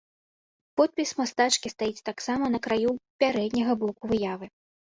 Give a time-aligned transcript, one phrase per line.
[0.79, 4.45] Подпіс мастачкі стаіць таксама на краю пярэдняга боку выявы.